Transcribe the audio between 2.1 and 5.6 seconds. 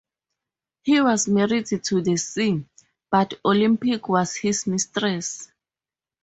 sea, but Olympic was his mistress.